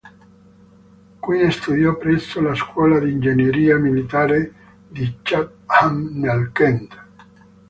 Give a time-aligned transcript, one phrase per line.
[1.27, 4.51] Qui studiò presso la scuola di ingegneria militare
[4.87, 7.05] di Chatham nel Kent.